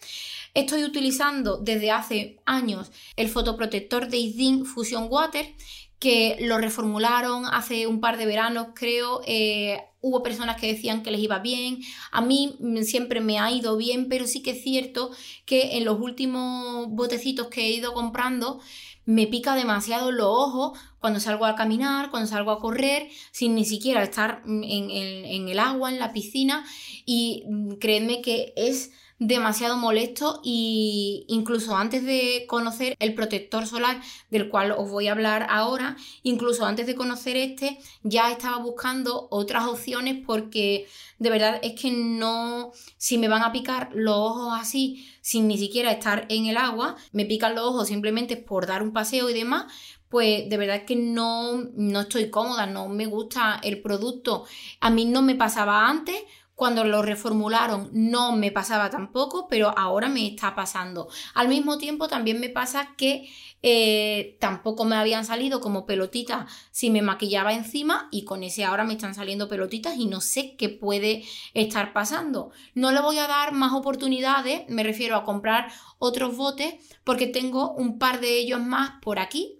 Estoy 0.53 0.83
utilizando 0.85 1.57
desde 1.57 1.91
hace 1.91 2.39
años 2.45 2.91
el 3.15 3.29
fotoprotector 3.29 4.07
de 4.07 4.17
Isdin 4.17 4.65
Fusion 4.65 5.07
Water, 5.09 5.53
que 5.99 6.37
lo 6.41 6.57
reformularon 6.57 7.45
hace 7.45 7.87
un 7.87 7.99
par 7.99 8.17
de 8.17 8.25
veranos, 8.25 8.67
creo. 8.75 9.21
Eh, 9.25 9.81
hubo 10.01 10.21
personas 10.21 10.59
que 10.59 10.67
decían 10.67 11.01
que 11.03 11.11
les 11.11 11.21
iba 11.21 11.39
bien. 11.39 11.79
A 12.11 12.21
mí 12.21 12.57
siempre 12.83 13.19
me 13.19 13.39
ha 13.39 13.51
ido 13.51 13.77
bien, 13.77 14.07
pero 14.07 14.27
sí 14.27 14.41
que 14.43 14.51
es 14.51 14.63
cierto 14.63 15.11
que 15.45 15.77
en 15.77 15.85
los 15.85 15.99
últimos 15.99 16.87
botecitos 16.89 17.47
que 17.47 17.61
he 17.61 17.71
ido 17.71 17.93
comprando 17.93 18.59
me 19.05 19.25
pica 19.25 19.55
demasiado 19.55 20.11
los 20.11 20.27
ojos 20.27 20.77
cuando 20.99 21.21
salgo 21.21 21.45
a 21.45 21.55
caminar, 21.55 22.11
cuando 22.11 22.27
salgo 22.27 22.51
a 22.51 22.59
correr, 22.59 23.07
sin 23.31 23.55
ni 23.55 23.63
siquiera 23.63 24.03
estar 24.03 24.43
en, 24.45 24.63
en 24.91 25.47
el 25.47 25.59
agua, 25.59 25.89
en 25.89 25.97
la 25.97 26.11
piscina. 26.11 26.65
Y 27.05 27.43
mm, 27.47 27.75
créeme 27.75 28.21
que 28.21 28.53
es 28.57 28.91
demasiado 29.19 29.77
molesto 29.77 30.41
y 30.43 31.25
incluso 31.27 31.75
antes 31.75 32.03
de 32.03 32.45
conocer 32.47 32.95
el 32.99 33.15
protector 33.15 33.65
solar 33.65 33.99
del 34.29 34.49
cual 34.49 34.71
os 34.71 34.89
voy 34.89 35.07
a 35.07 35.13
hablar 35.13 35.47
ahora, 35.49 35.97
incluso 36.21 36.65
antes 36.65 36.85
de 36.85 36.95
conocer 36.95 37.35
este, 37.35 37.79
ya 38.03 38.31
estaba 38.31 38.57
buscando 38.57 39.27
otras 39.31 39.65
opciones 39.65 40.23
porque 40.25 40.87
de 41.17 41.29
verdad 41.29 41.59
es 41.63 41.79
que 41.79 41.89
no, 41.89 42.71
si 42.97 43.17
me 43.17 43.27
van 43.27 43.41
a 43.41 43.51
picar 43.51 43.89
los 43.93 44.15
ojos 44.15 44.53
así 44.53 45.07
sin 45.21 45.47
ni 45.47 45.57
siquiera 45.57 45.91
estar 45.91 46.25
en 46.29 46.45
el 46.45 46.57
agua, 46.57 46.95
me 47.11 47.25
pican 47.25 47.55
los 47.55 47.65
ojos 47.65 47.87
simplemente 47.87 48.37
por 48.37 48.67
dar 48.67 48.83
un 48.83 48.93
paseo 48.93 49.29
y 49.29 49.33
demás, 49.33 49.65
pues 50.09 50.49
de 50.49 50.57
verdad 50.57 50.85
que 50.85 50.95
no, 50.95 51.63
no 51.75 52.01
estoy 52.01 52.29
cómoda, 52.29 52.65
no 52.65 52.87
me 52.87 53.07
gusta 53.07 53.59
el 53.63 53.81
producto. 53.81 54.45
A 54.79 54.89
mí 54.89 55.05
no 55.05 55.21
me 55.21 55.35
pasaba 55.35 55.89
antes, 55.89 56.15
cuando 56.57 56.83
lo 56.83 57.03
reformularon 57.03 57.91
no 57.93 58.35
me 58.35 58.51
pasaba 58.51 58.89
tampoco, 58.89 59.47
pero 59.47 59.77
ahora 59.77 60.09
me 60.09 60.25
está 60.25 60.55
pasando. 60.55 61.07
Al 61.35 61.49
mismo 61.49 61.77
tiempo 61.77 62.07
también 62.07 62.39
me 62.39 62.49
pasa 62.49 62.95
que 62.97 63.29
eh, 63.61 64.37
tampoco 64.39 64.83
me 64.83 64.95
habían 64.95 65.23
salido 65.23 65.61
como 65.61 65.85
pelotitas 65.85 66.51
si 66.71 66.89
me 66.89 67.03
maquillaba 67.03 67.53
encima 67.53 68.07
y 68.11 68.25
con 68.25 68.41
ese 68.41 68.65
ahora 68.65 68.85
me 68.85 68.93
están 68.93 69.13
saliendo 69.13 69.47
pelotitas 69.47 69.97
y 69.97 70.07
no 70.07 70.19
sé 70.19 70.55
qué 70.57 70.69
puede 70.69 71.25
estar 71.53 71.93
pasando. 71.93 72.49
No 72.73 72.91
le 72.91 73.01
voy 73.01 73.19
a 73.19 73.27
dar 73.27 73.53
más 73.53 73.73
oportunidades, 73.73 74.67
me 74.67 74.81
refiero 74.81 75.15
a 75.15 75.25
comprar 75.25 75.71
otros 75.99 76.37
botes 76.37 76.73
porque 77.03 77.27
tengo 77.27 77.73
un 77.73 77.99
par 77.99 78.19
de 78.19 78.35
ellos 78.35 78.63
más 78.63 78.93
por 79.03 79.19
aquí 79.19 79.56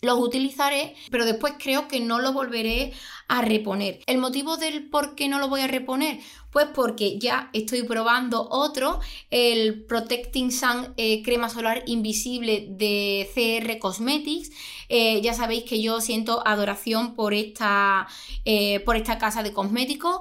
los 0.00 0.18
utilizaré, 0.20 0.94
pero 1.10 1.24
después 1.24 1.54
creo 1.58 1.88
que 1.88 2.00
no 2.00 2.20
lo 2.20 2.32
volveré 2.32 2.92
a 3.26 3.42
reponer. 3.42 4.00
¿El 4.06 4.18
motivo 4.18 4.56
del 4.56 4.88
por 4.88 5.14
qué 5.14 5.28
no 5.28 5.38
lo 5.38 5.48
voy 5.48 5.60
a 5.60 5.66
reponer? 5.66 6.20
Pues 6.50 6.66
porque 6.74 7.18
ya 7.18 7.50
estoy 7.52 7.82
probando 7.82 8.48
otro, 8.50 9.00
el 9.30 9.84
Protecting 9.84 10.50
Sun 10.50 10.94
eh, 10.96 11.22
crema 11.22 11.50
solar 11.50 11.82
invisible 11.86 12.68
de 12.70 13.28
CR 13.34 13.78
Cosmetics. 13.78 14.50
Eh, 14.88 15.20
ya 15.20 15.34
sabéis 15.34 15.64
que 15.64 15.82
yo 15.82 16.00
siento 16.00 16.46
adoración 16.46 17.14
por 17.14 17.34
esta, 17.34 18.06
eh, 18.44 18.80
por 18.80 18.96
esta 18.96 19.18
casa 19.18 19.42
de 19.42 19.52
cosméticos. 19.52 20.20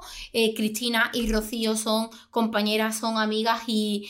Cristina 0.56 1.12
y 1.14 1.32
Rocío 1.32 1.76
son 1.78 2.10
compañeras, 2.32 3.00
son 3.00 3.18
amigas 3.18 3.62
y 3.68 4.10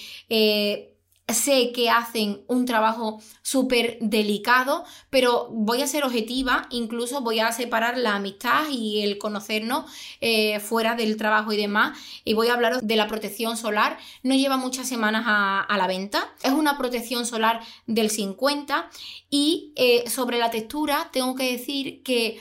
sé 1.34 1.74
que 1.74 1.90
hacen 1.90 2.42
un 2.48 2.66
trabajo 2.66 3.20
súper 3.42 3.98
delicado, 4.00 4.86
pero 5.10 5.50
voy 5.52 5.82
a 5.82 5.88
ser 5.88 6.06
objetiva, 6.06 6.68
incluso 6.70 7.22
voy 7.22 7.40
a 7.40 7.52
separar 7.52 7.98
la 7.98 8.16
amistad 8.16 8.70
y 8.70 9.02
el 9.02 9.18
conocernos 9.18 9.92
eh, 10.22 10.60
fuera 10.62 10.96
del 10.96 11.18
trabajo 11.18 11.52
y 11.52 11.58
demás, 11.58 11.98
y 12.24 12.34
voy 12.34 12.48
a 12.48 12.54
hablaros 12.54 12.80
de 12.88 12.96
la 12.96 13.08
protección 13.08 13.58
solar. 13.58 13.98
No 14.24 14.36
lleva 14.36 14.56
muchas 14.56 14.88
semanas 14.88 15.24
a, 15.28 15.78
la 15.78 15.88
venta, 15.88 16.34
es 16.44 16.54
una 16.54 16.78
protección 16.78 17.26
solar 17.26 17.62
del 17.86 18.10
50 18.10 18.90
y 19.30 19.74
eh, 19.76 20.10
sobre 20.10 20.40
la 20.40 20.50
textura 20.50 21.10
tengo 21.12 21.36
que 21.36 21.52
decir 21.52 22.04
que 22.04 22.40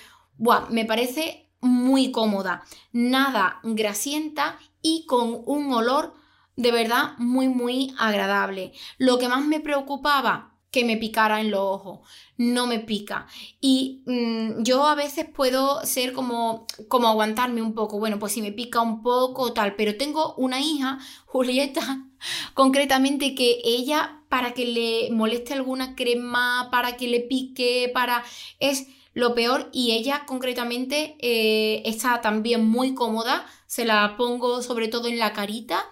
me 0.71 0.85
parece 0.85 1.50
muy 1.61 2.12
cómoda, 2.12 2.62
nada 2.93 3.59
grasienta 3.62 4.59
y 4.81 5.05
con 5.07 5.43
un 5.45 5.73
olor 5.73 6.14
de 6.57 6.73
verdad 6.73 7.13
muy, 7.19 7.49
muy 7.49 7.95
agradable. 7.99 8.73
Lo 8.99 9.19
que 9.19 9.29
más 9.29 9.45
me 9.45 9.61
preocupaba, 9.61 10.57
que 10.71 10.85
me 10.85 10.97
picara 10.97 11.41
en 11.41 11.51
los 11.51 11.61
ojos. 11.61 12.01
No 12.37 12.67
me 12.67 12.81
pica. 12.81 13.27
Y 13.61 14.03
mm, 14.07 14.63
yo 14.63 14.87
a 14.87 14.95
veces 14.95 15.27
puedo 15.27 15.85
ser 15.87 16.13
como, 16.13 16.67
como 16.89 17.09
aguantarme 17.09 17.63
un 17.63 17.75
poco. 17.75 17.99
Bueno, 17.99 18.19
pues 18.19 18.33
si 18.33 18.43
me 18.43 18.53
pica 18.53 18.81
un 18.81 19.03
poco 19.03 19.53
tal. 19.53 19.75
Pero 19.77 19.97
tengo 19.97 20.35
una 20.35 20.61
hija, 20.61 20.99
Julieta, 21.27 22.07
concretamente, 22.55 23.35
que 23.35 23.61
ella, 23.65 24.23
para 24.29 24.53
que 24.53 24.67
le 24.67 25.11
moleste 25.13 25.55
alguna 25.55 25.95
crema, 25.95 26.69
para 26.71 26.97
que 26.97 27.09
le 27.09 27.21
pique, 27.21 27.91
para... 27.95 28.23
es 28.59 28.87
lo 29.15 29.35
peor 29.35 29.71
y 29.73 29.93
ella 29.93 30.25
concretamente 30.27 31.17
eh, 31.21 31.81
está 31.87 32.21
también 32.21 32.69
muy 32.69 32.93
cómoda, 32.93 33.47
se 33.67 33.87
la 33.87 34.15
pongo 34.19 34.61
sobre 34.61 34.89
todo 34.89 35.09
en 35.09 35.19
la 35.19 35.33
carita 35.33 35.87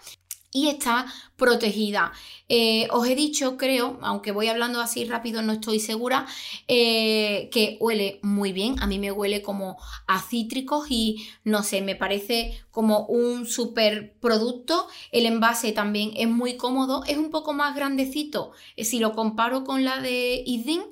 y 0.54 0.68
está 0.68 1.04
protegida. 1.36 2.12
Eh, 2.48 2.86
os 2.90 3.08
he 3.08 3.14
dicho, 3.14 3.56
creo, 3.56 3.98
aunque 4.02 4.32
voy 4.32 4.48
hablando 4.48 4.80
así 4.80 5.04
rápido, 5.04 5.42
no 5.42 5.54
estoy 5.54 5.80
segura, 5.80 6.26
eh, 6.68 7.48
que 7.52 7.76
huele 7.80 8.20
muy 8.22 8.52
bien. 8.52 8.76
A 8.80 8.86
mí 8.86 8.98
me 8.98 9.10
huele 9.10 9.42
como 9.42 9.76
a 10.06 10.20
cítricos 10.20 10.86
y 10.90 11.26
no 11.42 11.62
sé, 11.62 11.80
me 11.80 11.96
parece 11.96 12.60
como 12.70 13.06
un 13.06 13.46
super 13.46 14.14
producto. 14.20 14.86
El 15.10 15.26
envase 15.26 15.72
también 15.72 16.12
es 16.16 16.28
muy 16.28 16.56
cómodo, 16.56 17.02
es 17.06 17.16
un 17.16 17.30
poco 17.30 17.52
más 17.52 17.74
grandecito 17.74 18.52
eh, 18.76 18.84
si 18.84 18.98
lo 18.98 19.12
comparo 19.12 19.64
con 19.64 19.84
la 19.84 20.00
de 20.00 20.42
Idin, 20.46 20.82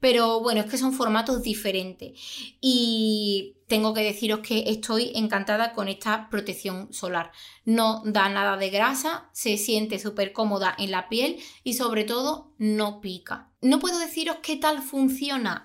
pero 0.00 0.40
bueno, 0.40 0.60
es 0.60 0.66
que 0.66 0.78
son 0.78 0.92
formatos 0.92 1.42
diferentes. 1.42 2.12
Y 2.60 3.54
tengo 3.72 3.94
que 3.94 4.02
deciros 4.02 4.40
que 4.40 4.64
estoy 4.66 5.12
encantada 5.14 5.72
con 5.72 5.88
esta 5.88 6.28
protección 6.28 6.92
solar. 6.92 7.32
No 7.64 8.02
da 8.04 8.28
nada 8.28 8.56
de 8.56 8.68
grasa, 8.68 9.30
se 9.32 9.56
siente 9.56 9.91
súper 9.98 10.32
cómoda 10.32 10.74
en 10.78 10.90
la 10.90 11.08
piel 11.08 11.38
y 11.64 11.74
sobre 11.74 12.04
todo 12.04 12.52
no 12.58 13.00
pica. 13.00 13.51
No 13.62 13.78
puedo 13.78 13.98
deciros 13.98 14.38
qué 14.42 14.56
tal 14.56 14.82
funciona 14.82 15.64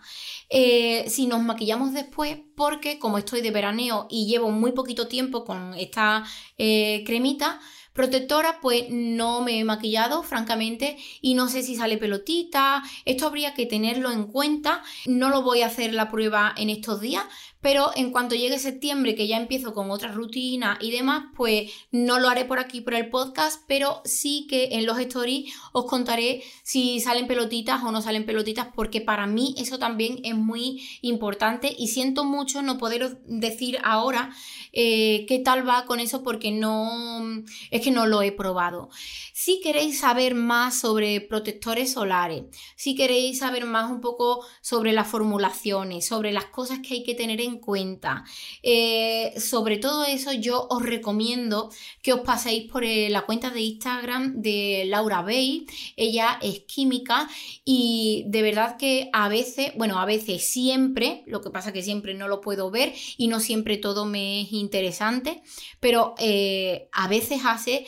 eh, 0.50 1.06
si 1.10 1.25
nos 1.25 1.42
maquillamos 1.42 1.94
después 1.94 2.38
porque 2.56 3.00
como 3.00 3.18
estoy 3.18 3.42
de 3.42 3.51
veraneo 3.51 4.08
y 4.10 4.27
llevo 4.27 4.51
muy 4.51 4.72
poquito 4.72 5.08
tiempo 5.08 5.44
con 5.44 5.74
esta 5.74 6.24
eh, 6.58 7.04
cremita, 7.06 7.60
Protectora, 7.98 8.60
pues 8.62 8.92
no 8.92 9.42
me 9.42 9.58
he 9.58 9.63
maquillado, 9.63 10.22
francamente, 10.22 10.98
y 11.20 11.34
no 11.34 11.50
sé 11.50 11.63
si 11.63 11.75
sale 11.75 11.98
pelotita. 11.98 12.84
Esto 13.06 13.25
habría 13.25 13.56
que 13.56 13.66
tenerlo 13.66 14.12
en 14.12 14.27
cuenta. 14.27 14.84
No 15.08 15.30
lo 15.30 15.42
voy 15.42 15.63
a 15.63 15.66
hacer 15.66 15.96
la 15.96 16.08
prueba 16.12 16.54
en 16.56 16.70
estos 16.70 17.01
días, 17.01 17.24
pero 17.60 17.89
en 17.96 18.12
cuanto 18.12 18.36
llegue 18.36 18.60
septiembre, 18.60 19.16
que 19.16 19.27
ya 19.27 19.38
empiezo 19.38 19.74
con 19.74 19.89
otra 19.89 20.12
rutina 20.12 20.77
y 20.80 20.92
demás, 20.92 21.24
pues 21.36 21.72
no 21.92 22.20
lo 22.20 22.30
haré 22.30 22.46
por 22.46 22.60
aquí 22.60 22.82
por 22.82 22.94
el 22.94 23.10
podcast, 23.10 23.63
pero 23.68 24.04
sí 24.06 24.46
que 24.48 24.70
en 24.74 24.86
los 24.86 25.00
stories 25.00 25.51
os 25.74 25.86
contaré 25.86 26.44
si 26.62 27.00
salen 27.00 27.25
pelotitas 27.25 27.82
no 27.91 28.01
salen 28.01 28.25
pelotitas, 28.25 28.67
porque 28.75 29.01
para 29.01 29.27
mí 29.27 29.56
eso 29.58 29.79
también 29.79 30.20
es 30.24 30.36
muy 30.36 30.88
importante 31.01 31.74
y 31.77 31.88
siento 31.88 32.24
mucho 32.24 32.62
no 32.62 32.77
poder 32.77 33.20
decir 33.25 33.79
ahora 33.84 34.32
eh, 34.74 35.25
qué 35.27 35.39
tal 35.39 35.67
va 35.67 35.86
con 35.86 36.00
eso 36.00 36.24
porque 36.24 36.51
no 36.51 37.44
es 37.72 37.82
que 37.82 37.91
no 37.91 38.06
lo 38.06 38.22
he 38.22 38.32
probado. 38.32 38.89
Si 39.34 39.60
queréis 39.62 40.00
saber 40.00 40.36
más 40.36 40.79
sobre 40.79 41.22
protectores 41.22 41.94
solares, 41.94 42.44
si 42.75 42.96
queréis 42.96 43.39
saber 43.39 43.65
más 43.65 43.89
un 43.91 44.01
poco 44.01 44.46
sobre 44.62 44.94
las 44.94 45.08
formulaciones, 45.08 46.06
sobre 46.06 46.32
las 46.32 46.46
cosas 46.46 46.79
que 46.79 46.96
hay 46.96 47.03
que 47.03 47.15
tener 47.15 47.41
en 47.41 47.60
cuenta. 47.60 48.24
Eh, 48.63 49.34
sobre 49.39 49.77
todo 49.77 50.06
eso 50.06 50.34
yo 50.34 50.67
os 50.70 50.84
recomiendo 50.84 51.70
que 52.01 52.13
os 52.13 52.22
paséis 52.22 52.70
por 52.72 52.84
eh, 52.84 53.10
la 53.10 53.25
cuenta 53.25 53.50
de 53.50 53.62
Instagram 53.62 54.41
de 54.41 54.86
Laura 54.88 55.22
Bay. 55.22 55.65
Ella 55.96 56.39
es 56.41 56.62
química 56.62 57.29
y 57.63 57.77
de 58.28 58.42
verdad 58.42 58.78
que 58.78 59.10
a 59.14 59.30
veces, 59.30 59.72
bueno, 59.76 60.00
a 60.00 60.06
veces 60.06 60.50
siempre, 60.50 61.24
lo 61.28 61.42
que 61.42 61.50
pasa 61.50 61.74
que 61.74 61.84
siempre 61.84 62.14
no 62.14 62.28
lo 62.28 62.42
puedo 62.42 62.72
ver 62.72 62.94
y 63.18 63.28
no 63.28 63.40
siempre 63.40 63.78
todo 63.78 64.06
me 64.06 64.42
es 64.42 64.54
interesante, 64.54 65.42
pero 65.80 66.16
eh, 66.20 66.90
a 66.92 67.08
veces 67.08 67.42
hace 67.46 67.86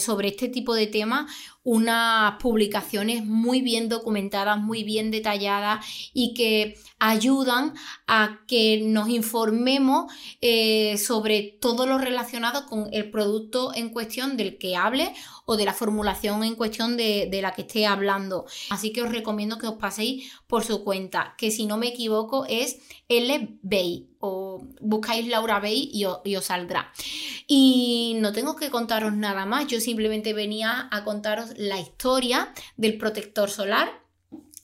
sobre 0.00 0.28
este 0.28 0.50
tipo 0.50 0.74
de 0.74 0.86
temas 0.86 1.32
unas 1.66 2.40
publicaciones 2.40 3.24
muy 3.26 3.60
bien 3.60 3.88
documentadas, 3.88 4.56
muy 4.56 4.84
bien 4.84 5.10
detalladas 5.10 5.84
y 6.14 6.32
que 6.32 6.78
ayudan 7.00 7.74
a 8.06 8.38
que 8.46 8.82
nos 8.84 9.08
informemos 9.08 10.12
eh, 10.40 10.96
sobre 10.96 11.58
todo 11.60 11.84
lo 11.86 11.98
relacionado 11.98 12.66
con 12.66 12.88
el 12.92 13.10
producto 13.10 13.74
en 13.74 13.88
cuestión 13.88 14.36
del 14.36 14.58
que 14.58 14.76
hable 14.76 15.12
o 15.44 15.56
de 15.56 15.64
la 15.64 15.74
formulación 15.74 16.44
en 16.44 16.54
cuestión 16.54 16.96
de, 16.96 17.28
la 17.42 17.52
que 17.52 17.62
esté 17.62 17.84
hablando. 17.84 18.46
Así 18.70 18.92
que 18.92 19.02
os 19.02 19.10
recomiendo 19.10 19.58
que 19.58 19.66
os 19.66 19.74
paséis 19.74 20.30
por 20.46 20.64
su 20.64 20.84
cuenta, 20.84 21.34
que 21.36 21.50
si 21.50 21.66
no 21.66 21.78
me 21.78 21.88
equivoco 21.88 22.46
es 22.48 22.78
LBay 23.08 24.06
o 24.20 24.64
buscáis 24.80 25.26
Laura 25.28 25.60
Bay 25.60 25.90
y 25.92 26.04
os 26.04 26.44
saldrá. 26.44 26.92
Y 27.46 28.16
no 28.18 28.32
tengo 28.32 28.56
que 28.56 28.70
contaros 28.70 29.12
nada 29.14 29.46
más, 29.46 29.68
yo 29.68 29.80
simplemente 29.80 30.32
venía 30.32 30.88
a 30.90 31.04
contaros 31.04 31.55
la 31.56 31.80
historia 31.80 32.52
del 32.76 32.98
protector 32.98 33.50
solar. 33.50 33.88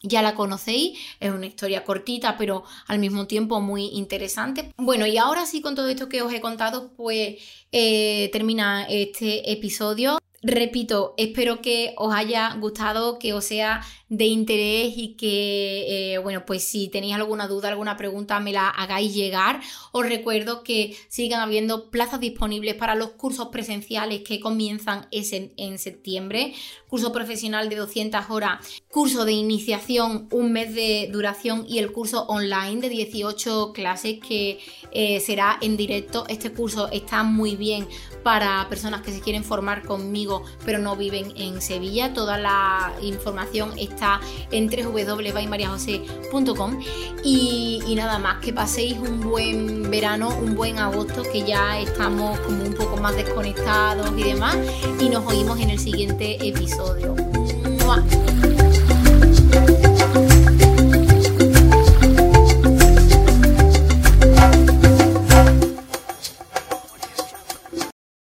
Ya 0.05 0.21
la 0.21 0.35
conocéis, 0.35 0.99
es 1.21 1.31
una 1.31 1.47
historia 1.47 1.85
cortita, 1.85 2.37
pero 2.37 2.65
al 2.89 2.99
mismo 2.99 3.29
tiempo 3.29 3.61
muy 3.61 3.87
interesante. 3.87 4.73
Bueno, 4.77 5.07
y 5.07 5.17
ahora 5.17 5.47
sí, 5.47 5.61
con 5.61 5.77
todo 5.77 5.89
esto 5.89 6.09
que 6.09 6.23
os 6.23 6.33
he 6.33 6.41
contado, 6.41 6.93
pues 6.97 7.37
eh, 7.71 8.29
termina 8.33 8.85
este 8.89 9.53
episodio. 9.53 10.19
Repito, 10.45 11.15
espero 11.19 11.63
que 11.63 11.95
os 11.97 12.13
haya 12.13 12.53
gustado, 12.55 13.21
que 13.21 13.33
os 13.33 13.45
sea 13.45 13.81
de 14.09 14.27
interés 14.27 14.93
y 14.97 15.15
que, 15.15 16.15
eh, 16.15 16.19
bueno, 16.19 16.45
pues 16.45 16.65
si 16.65 16.89
tenéis 16.89 17.15
alguna 17.15 17.47
duda, 17.47 17.69
alguna 17.69 17.97
pregunta, 17.97 18.41
me 18.41 18.53
la 18.53 18.69
hagáis 18.69 19.15
llegar. 19.15 19.61
Os 19.93 20.05
recuerdo 20.05 20.65
que 20.65 20.97
sigan 21.09 21.41
habiendo 21.41 21.91
plazas 21.91 22.19
disponibles 22.19 22.75
para 22.75 22.97
los 22.97 23.11
cursos 23.11 23.49
presenciales 23.49 24.23
que 24.23 24.41
comienzan 24.41 25.07
en 25.13 25.79
septiembre. 25.79 26.55
Curso 26.89 27.13
profesional 27.13 27.69
de 27.69 27.77
200 27.77 28.29
horas, 28.29 28.83
curso 28.91 29.25
de 29.25 29.33
iniciación, 29.33 30.29
un 30.33 30.53
mes 30.53 30.75
de 30.75 31.09
duración 31.11 31.65
y 31.69 31.79
el 31.79 31.93
curso 31.93 32.27
online 32.27 32.83
de 32.83 32.89
18 32.89 33.73
clases 33.73 34.19
que 34.19 34.59
eh, 34.91 35.21
será 35.21 35.57
en 35.63 35.77
directo. 35.77 36.27
Este 36.29 36.53
curso 36.53 36.91
está 36.91 37.23
muy 37.23 37.57
bien 37.57 37.89
para 38.23 38.69
personas 38.69 39.03
que 39.03 39.13
se 39.13 39.21
quieren 39.21 39.43
formar 39.43 39.85
conmigo 39.85 40.32
pero 40.65 40.79
no 40.79 40.97
viven 40.97 41.33
en 41.37 41.61
Sevilla. 41.61 42.15
Toda 42.15 42.39
la 42.39 42.93
información 43.03 43.73
está 43.79 44.21
en 44.51 44.69
www.maryjose.com 44.69 46.81
y, 47.25 47.81
y 47.87 47.95
nada 47.95 48.19
más, 48.19 48.41
que 48.41 48.53
paséis 48.53 48.97
un 48.99 49.21
buen 49.21 49.91
verano, 49.91 50.35
un 50.41 50.55
buen 50.55 50.79
agosto, 50.79 51.23
que 51.23 51.45
ya 51.45 51.79
estamos 51.79 52.39
como 52.41 52.65
un 52.65 52.75
poco 52.75 52.97
más 52.97 53.17
desconectados 53.17 54.11
y 54.17 54.23
demás, 54.23 54.57
y 55.01 55.09
nos 55.09 55.27
oímos 55.27 55.61
en 55.61 55.71
el 55.71 55.79
siguiente 55.79 56.37
episodio. 56.47 57.15